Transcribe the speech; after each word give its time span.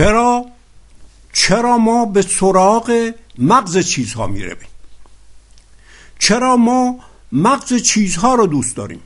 چرا؟ 0.00 0.46
چرا 1.32 1.78
ما 1.78 2.04
به 2.04 2.22
سراغ 2.22 3.12
مغز 3.38 3.78
چیزها 3.78 4.26
می‌رویم؟ 4.26 4.68
چرا 6.18 6.56
ما 6.56 6.98
مغز 7.32 7.74
چیزها 7.74 8.34
رو 8.34 8.46
دوست 8.46 8.76
داریم؟ 8.76 9.02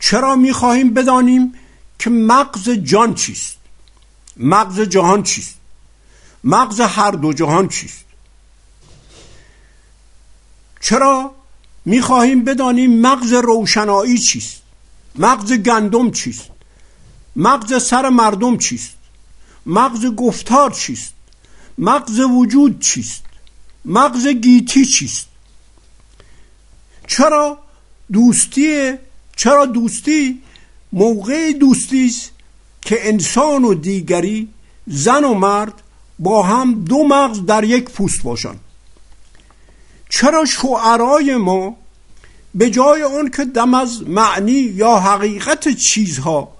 چرا 0.00 0.36
می‌خواهیم 0.36 0.94
بدانیم 0.94 1.54
که 1.98 2.10
مغز 2.10 2.70
جان 2.70 3.14
چیست؟ 3.14 3.56
مغز 4.36 4.80
جهان 4.80 5.22
چیست؟ 5.22 5.56
مغز 6.44 6.80
هر 6.80 7.10
دو 7.10 7.32
جهان 7.32 7.68
چیست؟ 7.68 8.04
چرا 10.80 11.34
می‌خواهیم 11.84 12.44
بدانیم 12.44 13.00
مغز 13.00 13.32
روشنایی 13.32 14.18
چیست؟ 14.18 14.62
مغز 15.14 15.52
گندم 15.52 16.10
چیست؟ 16.10 16.50
مغز 17.36 17.82
سر 17.82 18.08
مردم 18.08 18.58
چیست؟ 18.58 19.01
مغز 19.66 20.06
گفتار 20.06 20.70
چیست؟ 20.70 21.14
مغز 21.78 22.20
وجود 22.20 22.80
چیست؟ 22.80 23.22
مغز 23.84 24.26
گیتی 24.26 24.84
چیست؟ 24.84 25.26
چرا 27.06 27.58
دوستی 28.12 28.92
چرا 29.36 29.66
دوستی 29.66 30.42
موقع 30.92 31.52
دوستی 31.52 32.06
است 32.06 32.30
که 32.80 33.08
انسان 33.08 33.64
و 33.64 33.74
دیگری 33.74 34.48
زن 34.86 35.24
و 35.24 35.34
مرد 35.34 35.82
با 36.18 36.42
هم 36.42 36.84
دو 36.84 37.04
مغز 37.04 37.46
در 37.46 37.64
یک 37.64 37.84
پوست 37.84 38.22
باشند 38.22 38.60
چرا 40.08 40.44
شعرای 40.44 41.36
ما 41.36 41.76
به 42.54 42.70
جای 42.70 43.02
اون 43.02 43.30
که 43.30 43.44
دم 43.44 43.74
از 43.74 44.08
معنی 44.08 44.52
یا 44.52 44.96
حقیقت 44.96 45.68
چیزها 45.68 46.52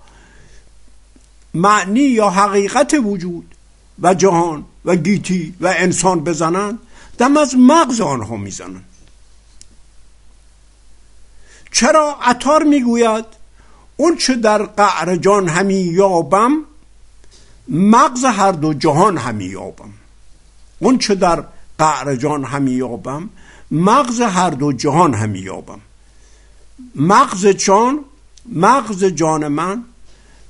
معنی 1.54 2.00
یا 2.00 2.30
حقیقت 2.30 2.94
وجود 2.94 3.54
و 4.02 4.14
جهان 4.14 4.64
و 4.84 4.96
گیتی 4.96 5.54
و 5.60 5.74
انسان 5.76 6.24
بزنند 6.24 6.78
دم 7.18 7.36
از 7.36 7.54
مغز 7.56 8.00
آنها 8.00 8.36
می‌زنند 8.36 8.84
چرا 11.72 12.16
عطار 12.22 12.62
می‌گوید؟ 12.62 13.24
اون 13.96 14.16
چه 14.16 14.34
در 14.34 14.62
قعر 14.62 15.16
جان 15.16 15.48
همی 15.48 15.74
یابم 15.74 16.64
مغز 17.68 18.24
هر 18.24 18.52
دو 18.52 18.74
جهان 18.74 19.18
همی 19.18 19.44
یابم. 19.44 19.92
اون 20.78 20.98
چه 20.98 21.14
در 21.14 21.44
قعر 21.78 22.16
جان 22.16 22.44
همی 22.44 22.70
یابم 22.70 23.30
مغز 23.70 24.20
هر 24.20 24.50
دو 24.50 24.72
جهان 24.72 25.14
همی 25.14 25.38
یابم. 25.38 25.80
مغز 26.94 27.46
جان 27.46 28.04
مغز 28.46 29.04
جان 29.04 29.48
من 29.48 29.84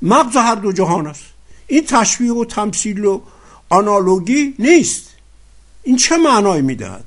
مغز 0.03 0.36
هر 0.36 0.55
دو 0.55 0.72
جهان 0.72 1.06
است. 1.06 1.25
این 1.67 1.86
تشبیه 1.86 2.33
و 2.33 2.45
تمثیل 2.45 3.05
و 3.05 3.20
آنالوگی 3.69 4.55
نیست. 4.58 5.08
این 5.83 5.97
چه 5.97 6.17
معنای 6.17 6.62
می‌دهد؟ 6.62 7.05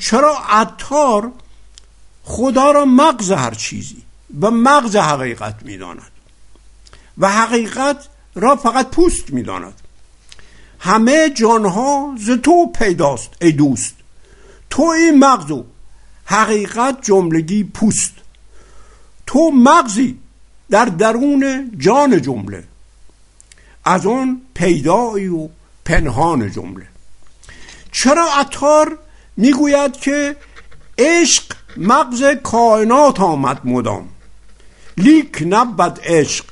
چرا 0.00 0.38
عطار 0.48 1.32
خدا 2.24 2.70
را 2.70 2.84
مغز 2.84 3.32
هر 3.32 3.54
چیزی 3.54 4.02
و 4.40 4.50
مغز 4.50 4.96
حقیقت 4.96 5.62
می‌داند؟ 5.62 6.10
و 7.18 7.28
حقیقت 7.28 8.08
را 8.34 8.56
فقط 8.56 8.90
پوست 8.90 9.30
می‌داند. 9.30 9.74
همه 10.80 11.30
جانها 11.30 12.14
ز 12.18 12.30
تو 12.30 12.72
پیداست 12.78 13.30
ای 13.40 13.52
دوست. 13.52 13.94
تو 14.70 14.82
این 14.82 15.18
مغز 15.18 15.50
و 15.50 15.64
حقیقت 16.24 16.98
جملگی 17.02 17.64
پوست. 17.64 18.12
تو 19.26 19.50
مغزی 19.50 20.18
در 20.70 20.84
درون 20.84 21.72
جان 21.78 22.22
جمله. 22.22 22.64
از 23.84 24.06
آن 24.06 24.40
پیدایی 24.54 25.28
و 25.28 25.48
پنهان 25.84 26.50
جمله. 26.50 26.86
چرا 27.92 28.28
عطار 28.34 28.98
می‌گوید 29.36 29.92
که 29.92 30.36
عشق 30.98 31.44
مغز 31.76 32.24
کائنات 32.42 33.20
آمد 33.20 33.60
مدام؟ 33.64 34.08
لیک 34.96 35.44
نبود 35.46 36.00
عشق 36.02 36.44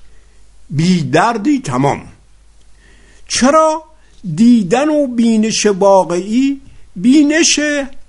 بی 0.70 1.02
دردی 1.02 1.60
تمام. 1.60 2.08
چرا 3.28 3.82
دیدن 4.34 4.88
و 4.88 5.06
بینش 5.06 5.66
واقعی 5.66 6.60
بینش 6.96 7.60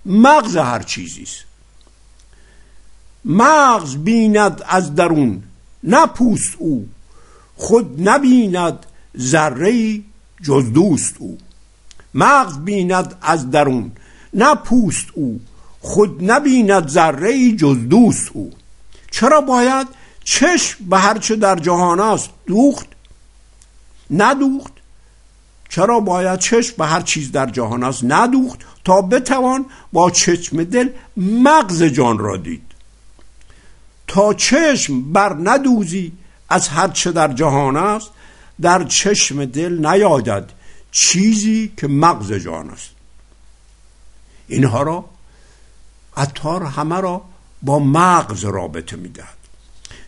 مغز 0.05 0.57
هر 0.57 0.83
چیزی 0.83 1.23
است؟ 1.23 1.45
مغز 3.25 3.95
بیند 3.95 4.63
از 4.67 4.95
درون 4.95 5.43
نه 5.83 6.07
پوست 6.07 6.55
او. 6.57 6.87
خود 7.55 8.09
نبیند 8.09 8.85
ذره 9.17 10.01
جز 10.43 10.73
دوست 10.73 11.15
او. 11.19 11.37
مغز 12.13 12.57
بیند 12.57 13.15
از 13.21 13.51
درون 13.51 13.91
نه 14.33 14.55
پوست 14.55 15.05
او. 15.13 15.39
خود 15.79 16.31
نبیند 16.31 16.87
ذره 16.89 17.51
جز 17.51 17.77
دوست 17.89 18.29
او. 18.33 18.51
چرا 19.11 19.41
باید 19.41 19.87
چشم 20.23 20.85
به 20.89 20.97
هرچه 20.97 21.35
در 21.35 21.55
جهان 21.55 21.99
است 21.99 22.29
دوخت؟ 22.47 22.87
ندوخت. 24.11 24.73
چرا 25.69 25.99
باید 25.99 26.39
چشم 26.39 26.75
به 26.77 26.85
هر 26.85 27.01
چیز 27.01 27.31
در 27.31 27.45
جهان 27.45 27.83
است 27.83 28.01
ندوخت؟ 28.03 28.59
تا 28.85 29.01
بتوان 29.01 29.65
با 29.93 30.11
چشم 30.11 30.63
دل 30.63 30.89
مغز 31.17 31.83
جان 31.83 32.17
را 32.17 32.37
دید. 32.37 32.66
تا 34.07 34.33
چشم 34.33 35.13
بر 35.13 35.35
ندوزی 35.43 36.11
از 36.49 36.67
هر 36.67 36.87
چه 36.87 37.11
در 37.11 37.33
جهان 37.33 37.77
است 37.77 38.09
در 38.61 38.83
چشم 38.83 39.45
دل 39.45 39.85
نیاید 39.85 40.43
چیزی 40.91 41.73
که 41.77 41.87
مغز 41.87 42.33
جان 42.33 42.69
است. 42.69 42.89
اینها 44.47 44.81
را 44.81 45.05
عطار 46.17 46.63
همه 46.63 47.01
را 47.01 47.21
با 47.61 47.79
مغز 47.79 48.45
رابطه 48.45 48.95
می‌دهد. 48.95 49.37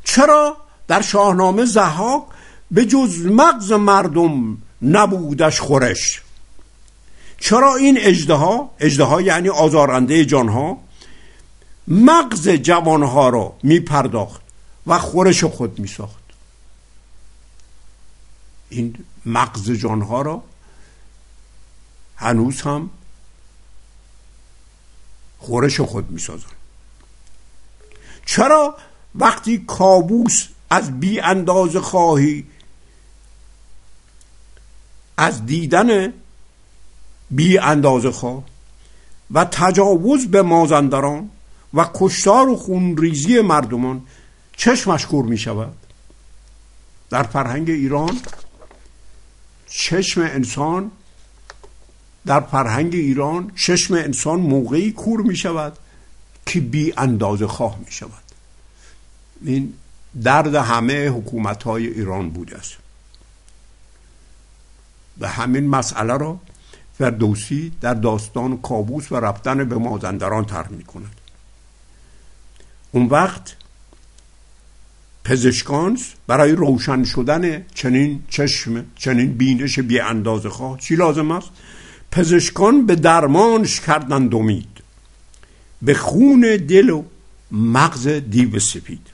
چرا؟ 0.03 0.57
در 0.87 1.01
شاهنامه 1.01 1.65
زهاک 1.65 2.23
به 2.71 2.85
جز 2.85 3.25
مغز 3.25 3.71
مردم 3.71 4.57
نبودش 4.81 5.59
خورش. 5.59 6.21
چرا 7.39 7.75
این 7.75 7.97
اجده 8.01 8.69
اجده 8.79 9.23
یعنی 9.23 9.49
آزارنده 9.49 10.25
جانها 10.25 10.77
مغز 11.89 12.49
جوانها 12.49 13.29
را 13.29 13.57
می 13.63 13.79
پرداخت 13.79 14.41
و 14.87 14.99
خورش 14.99 15.43
خود 15.43 15.79
می 15.79 15.87
ساخت 15.87 16.23
این 18.69 19.05
مغز 19.25 19.71
جانها 19.71 20.21
را 20.21 20.43
هنوز 22.15 22.61
هم 22.61 22.89
خورش 25.39 25.81
خود 25.81 26.11
می 26.11 26.19
سازن. 26.19 26.45
چرا 28.25 28.77
وقتی 29.15 29.57
کابوس 29.57 30.47
از 30.69 30.99
بی 30.99 31.19
انداز 31.19 31.75
خواهی 31.75 32.45
از 35.17 35.45
دیدن 35.45 36.13
بی 37.31 37.57
اندازه 37.57 38.11
خواه 38.11 38.43
و 39.31 39.45
تجاوز 39.45 40.27
به 40.27 40.41
مازندران 40.41 41.29
و 41.73 41.89
کشتار 41.93 42.49
و 42.49 42.55
خونریزی 42.55 43.41
مردمان 43.41 44.01
چشمش 44.57 45.05
کور 45.05 45.25
می 45.25 45.37
شود 45.37 45.75
در 47.09 47.23
فرهنگ 47.23 47.69
ایران 47.69 48.19
چشم 49.67 50.21
انسان 50.21 50.91
در 52.25 52.39
فرهنگ 52.39 52.95
ایران 52.95 53.51
چشم 53.55 53.93
انسان 53.93 54.39
موقعی 54.39 54.91
کور 54.91 55.21
می 55.21 55.35
شود 55.35 55.77
که 56.45 56.59
بی 56.59 56.93
اندازه 56.97 57.47
خواه 57.47 57.79
می 57.79 57.91
شود 57.91 58.23
این 59.45 59.73
درد 60.23 60.55
همه 60.55 61.07
حکومت 61.07 61.63
های 61.63 61.87
ایران 61.87 62.29
بوده 62.29 62.57
است. 62.57 62.77
و 65.19 65.27
همین 65.27 65.67
مسئله 65.67 66.17
را 66.17 66.39
فردوسی 66.97 67.71
در 67.81 67.93
داستان 67.93 68.57
کابوس 68.57 69.11
و 69.11 69.15
رفتن 69.15 69.69
به 69.69 69.75
مازندران 69.75 70.45
طرح 70.45 70.69
می 70.69 70.83
کند 70.83 71.18
اون 72.91 73.05
وقت 73.05 73.55
پزشکان 75.23 75.99
برای 76.27 76.51
روشن 76.51 77.03
شدن 77.03 77.65
چنین 77.75 78.23
چشم 78.29 78.85
چنین 78.95 79.33
بینش 79.33 79.79
بی 79.79 79.99
اندازه 79.99 80.49
خواه 80.49 80.79
چی 80.79 80.95
لازم 80.95 81.31
است؟ 81.31 81.49
پزشکان 82.11 82.85
به 82.85 82.95
درمانش 82.95 83.79
کردند 83.79 84.35
امید 84.35 84.79
به 85.81 85.93
خون 85.93 86.41
دل 86.41 86.89
و 86.89 87.03
مغز 87.51 88.07
دیو 88.07 88.59
سپید. 88.59 89.07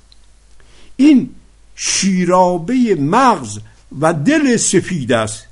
این 0.95 1.29
شیرابه 1.75 2.95
مغز 2.99 3.59
و 3.99 4.13
دل 4.13 4.57
سفید 4.57 5.11
است 5.11 5.45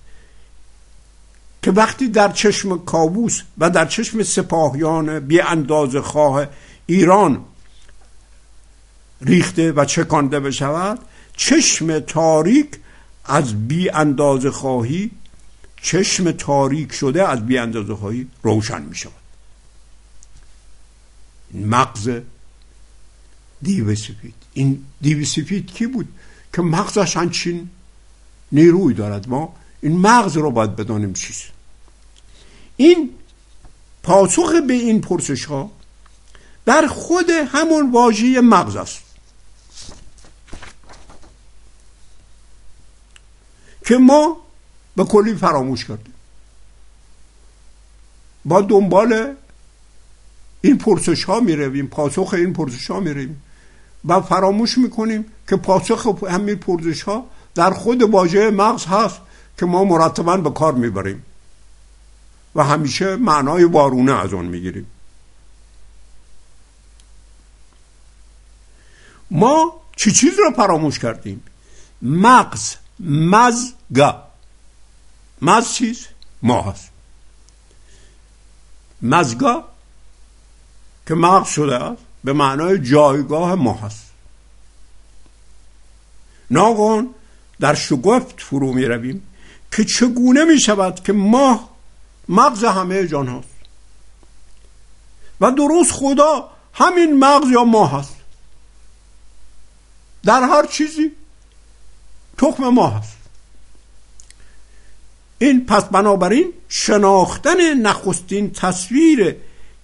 که 1.61 1.71
وقتی 1.71 2.07
در 2.07 2.31
چشم 2.31 2.85
کابوس 2.85 3.41
و 3.57 3.69
در 3.69 3.85
چشم 3.85 4.23
سپاهیان 4.23 5.19
بی 5.19 5.41
اندازه 5.41 6.01
خواه 6.01 6.47
ایران 6.85 7.45
ریخته 9.23 9.71
و 9.71 9.85
چکانده 9.85 10.39
بشود 10.39 10.99
چشم 11.37 11.99
تاریک 11.99 12.67
از 13.25 13.67
بی 13.67 13.89
اندازه 13.89 14.51
خواهی 14.51 15.11
چشم 15.81 16.31
تاریک 16.31 16.93
شده 16.93 17.29
از 17.29 17.45
بیاندازه 17.45 17.93
هایی 17.93 18.27
روشن 18.43 18.81
می 18.81 18.95
شود 18.95 19.13
مغز 21.53 22.09
دیو 23.61 23.95
سفید. 23.95 24.33
این 24.53 24.85
دیو 25.01 25.25
سفید 25.25 25.73
کی 25.73 25.87
بود 25.87 26.07
که 26.53 26.61
مغزش 26.61 27.17
همچین 27.17 27.69
نیروی 28.51 28.93
دارد؟ 28.93 29.29
ما 29.29 29.55
این 29.81 29.97
مغز 29.97 30.37
رو 30.37 30.51
باید 30.51 30.75
بدانیم 30.75 31.13
چیست. 31.13 31.43
این 32.77 33.09
پاسخ 34.03 34.51
به 34.67 34.73
این 34.73 35.01
پرسش 35.01 35.45
ها 35.45 35.71
در 36.65 36.87
خود 36.87 37.29
همون 37.29 37.91
واژه 37.91 38.41
مغز 38.41 38.75
است. 38.75 39.02
که 43.85 43.97
ما 43.97 44.37
به 44.95 45.03
کلی 45.03 45.35
فراموش 45.35 45.85
کردیم. 45.85 46.13
با 48.45 48.61
دنبال 48.61 49.35
این 50.61 50.77
پرسش 50.77 51.23
ها 51.23 51.39
می 51.39 51.83
پاسخ 51.83 52.33
این 52.33 52.53
پرسش 52.53 52.91
ها 52.91 52.99
می 52.99 53.35
و 54.05 54.21
فراموش 54.21 54.77
می‌کنیم 54.77 55.25
که 55.49 55.55
پاسخ 55.55 56.23
همین 56.29 56.55
پرسش 56.55 57.01
ها 57.01 57.25
در 57.55 57.71
خود 57.71 58.01
واژه 58.03 58.49
مغز 58.49 58.85
هست 58.85 59.19
که 59.57 59.65
ما 59.65 59.83
مرتبا 59.83 60.37
به 60.37 60.51
کار 60.51 60.73
می‌بریم 60.73 61.25
و 62.55 62.63
همیشه 62.63 63.15
معنای 63.15 63.63
وارونه 63.63 64.19
از 64.19 64.33
آن 64.33 64.45
می‌گیریم. 64.45 64.87
ما 69.31 69.81
چی 69.95 70.11
چیز 70.11 70.33
رو 70.39 70.51
فراموش 70.55 70.99
کردیم؟ 70.99 71.43
مغز 72.01 72.75
مزگا 73.03 74.23
مز 75.41 75.73
چیز؟ 75.73 76.07
ما 76.41 76.61
هست 76.61 76.89
مزگا 79.01 79.63
که 81.07 81.13
مغز 81.13 81.49
شده 81.49 81.75
است 81.75 82.01
به 82.23 82.33
معنای 82.33 82.79
جایگاه 82.79 83.55
ما 83.55 83.73
هست 83.73 84.11
ناگهان 86.51 87.09
در 87.59 87.73
شگفت 87.73 88.41
فرو 88.41 88.73
می 88.73 88.85
رویم 88.85 89.27
که 89.71 89.85
چگونه 89.85 90.45
می 90.45 90.59
شود 90.59 91.03
که 91.03 91.13
ما 91.13 91.69
مغز 92.29 92.63
همه 92.63 93.07
جان 93.07 93.27
هست 93.27 93.47
و 95.41 95.51
درست 95.51 95.91
خدا 95.91 96.49
همین 96.73 97.19
مغز 97.19 97.49
یا 97.51 97.63
ما 97.63 97.87
هست. 97.87 98.15
در 100.23 100.43
هر 100.43 100.65
چیزی 100.65 101.11
تخم 102.43 102.69
ما 102.69 102.87
هست. 102.89 103.17
این 105.37 105.65
پس 105.65 105.83
بنابراین 105.83 106.53
شناختن 106.69 107.73
نخستین 107.73 108.51
تصویر 108.51 109.35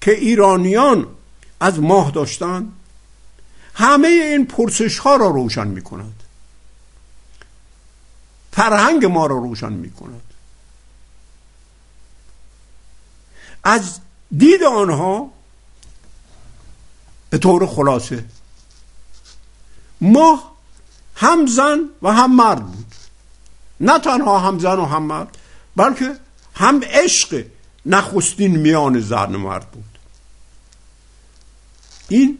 که 0.01 0.11
ایرانیان 0.11 1.07
از 1.59 1.79
ماه 1.79 2.11
داشتن 2.11 2.71
همه 3.73 4.07
این 4.07 4.45
پرسش 4.45 4.99
ها 4.99 5.15
را 5.15 5.27
روشن 5.27 5.67
می 5.67 5.81
کند 5.81 6.23
فرهنگ 8.51 9.05
ما 9.05 9.25
را 9.25 9.37
روشن 9.37 9.73
می 9.73 9.91
کند 9.91 10.21
از 13.63 13.99
دید 14.37 14.63
آنها 14.63 15.31
به 17.29 17.37
طور 17.37 17.67
خلاصه 17.67 18.25
ماه 20.01 20.58
هم 21.19 21.45
زن 21.45 21.79
و 22.01 22.13
هم 22.13 22.35
مرد 22.35 22.65
بود. 22.65 22.95
نه 23.79 23.99
تنها 23.99 24.39
هم 24.39 24.59
زن 24.59 24.79
و 24.79 24.85
هم 24.85 25.03
مرد 25.03 25.37
بلکه 25.75 26.15
هم 26.55 26.81
عشق 26.83 27.45
نخستین 27.85 28.55
میان 28.55 28.99
زن 28.99 29.35
و 29.35 29.37
مرد 29.37 29.71
بود. 29.71 29.83
این 32.09 32.37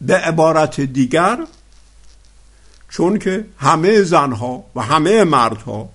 به 0.00 0.16
عبارت 0.16 0.80
دیگر 0.80 1.46
چون 2.90 3.18
که 3.18 3.44
همه 3.58 4.02
زنها 4.02 4.64
و 4.74 4.82
همه 4.82 5.24
مردها 5.24 5.88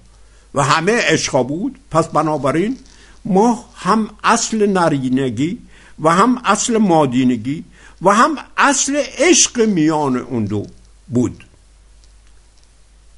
و 0.54 0.64
همه 0.64 1.02
عشقا 1.02 1.44
بود 1.44 1.80
پس 1.92 2.08
بنابراین 2.08 2.78
ما 3.26 3.66
هم 3.76 4.10
اصل 4.24 4.66
نرینگی 4.66 5.60
و 6.00 6.10
هم 6.10 6.42
اصل 6.46 6.78
مادینگی 6.78 7.64
و 8.01 8.10
هم 8.10 8.38
اصل 8.57 9.04
عشق 9.18 9.62
میان 9.62 10.18
اون 10.18 10.46
دو 10.46 10.68
بود. 11.07 11.46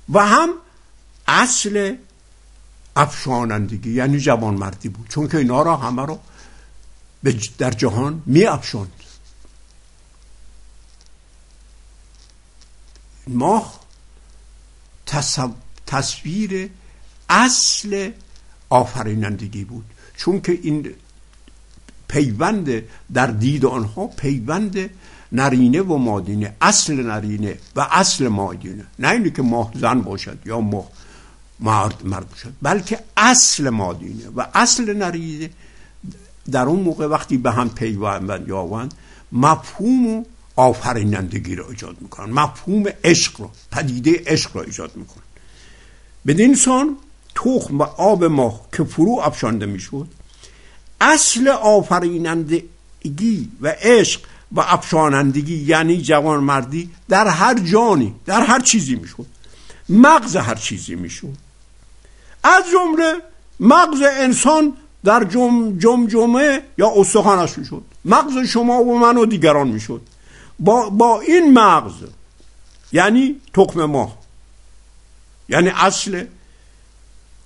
و 0.09 0.25
هم 0.25 0.49
اصل 1.27 1.95
افشانندگی 2.95 3.93
یعنی 3.93 4.19
جوانمردی 4.19 4.89
بود. 4.89 5.07
چون 5.07 5.27
که 5.27 5.37
اینا 5.37 5.61
را 5.61 5.77
همه 5.77 6.05
رو 6.05 6.19
در 7.57 7.71
جهان 7.71 8.23
می 8.25 8.45
افشاند 8.45 8.91
ماه 13.27 13.79
تصویر 15.85 16.69
اصل 17.29 18.11
آفرینندگی 18.69 19.63
بود. 19.63 19.85
چون 20.17 20.41
که 20.41 20.59
این 20.63 20.95
پیوند 22.11 22.83
در 23.13 23.27
دید 23.27 23.65
آنها 23.65 24.07
پیوند 24.07 24.89
نرینه 25.31 25.81
و 25.81 25.97
مادینه 25.97 26.55
اصل 26.61 26.93
نرینه 26.93 27.57
و 27.75 27.87
اصل 27.91 28.27
مادینه. 28.27 28.85
نه 28.99 29.09
اینه 29.09 29.29
که 29.29 29.41
ماه 29.41 29.71
زن 29.75 30.01
باشد 30.01 30.37
یا 30.45 30.59
ماه 30.59 30.87
مرد 31.59 32.05
مرد 32.05 32.29
باشد 32.29 32.53
بلکه 32.61 32.99
اصل 33.17 33.69
مادینه 33.69 34.29
و 34.35 34.45
اصل 34.53 34.93
نرینه 34.93 35.49
در 36.51 36.65
اون 36.65 36.79
موقع 36.79 37.07
وقتی 37.07 37.37
به 37.37 37.51
هم 37.51 37.69
پیوند 37.69 38.47
یاوند 38.47 38.93
مفهوم 39.31 40.07
و 40.07 40.23
آفرینندگی 40.55 41.55
را 41.55 41.69
ایجاد 41.69 41.97
می‌کنن 42.01 42.33
مفهوم 42.33 42.83
عشق 43.03 43.41
را 43.41 43.49
پدیده 43.71 44.23
عشق 44.25 44.57
را 44.57 44.63
ایجاد 44.63 44.91
می‌کنن 44.95 45.23
بدین 46.27 46.55
سان 46.55 46.97
تخم 47.35 47.79
و 47.79 47.83
آب 47.83 48.23
ماه 48.23 48.61
که 48.77 48.83
فرو 48.83 49.19
افشانده 49.23 49.65
می‌شد 49.65 50.07
اصل 51.01 51.47
آفرینندگی 51.47 53.51
و 53.61 53.67
عشق 53.67 54.21
و 54.51 54.59
افشانندگی 54.59 55.55
یعنی 55.55 56.01
جوانمردی 56.01 56.89
در 57.09 57.27
هر 57.27 57.59
جانی 57.59 58.15
در 58.25 58.41
هر 58.41 58.59
چیزی 58.59 58.95
می‌شد. 58.95 59.25
مغز 59.89 60.35
هر 60.35 60.55
چیزی 60.55 60.95
می‌شد. 60.95 61.37
از 62.43 62.63
جمله 62.73 63.13
مغز 63.59 64.01
انسان 64.01 64.73
در 65.03 65.23
جم 65.23 65.77
جمجمه 65.77 66.61
یا 66.77 66.91
استخوانش 66.95 67.57
می‌شد. 67.57 67.83
مغز 68.05 68.47
شما 68.47 68.83
و 68.83 68.99
من 68.99 69.17
و 69.17 69.25
دیگران 69.25 69.67
می‌شد. 69.67 70.01
با, 70.59 70.89
با 70.89 71.21
این 71.21 71.53
مغز 71.53 71.93
یعنی 72.91 73.41
تخم 73.53 73.85
ماه 73.85 74.17
یعنی 75.49 75.69
اصل 75.69 76.25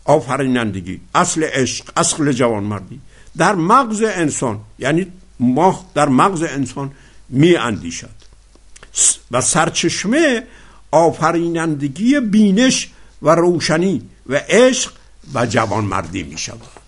آفرینندگی 0.06 1.02
اصل 1.16 1.44
عشق 1.44 1.86
اصل 1.98 2.32
جوانمردی. 2.32 3.02
در 3.38 3.56
مغز 3.56 4.04
انسان 4.04 4.60
یعنی 4.80 5.08
ماه 5.40 5.86
در 5.94 6.10
مغز 6.10 6.44
انسان 6.44 6.92
می 7.30 7.56
اندیشد 7.56 8.10
و 9.32 9.42
سرچشمه 9.42 10.44
آفرینندگی 10.92 12.20
بینش 12.20 12.90
و 13.22 13.30
روشنی 13.30 14.02
و 14.28 14.36
عشق 14.50 14.92
و 15.34 15.46
جوانمردی 15.46 16.24
می 16.24 16.38
شود 16.38 16.85